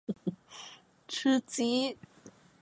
[1.07, 1.95] 吃鸡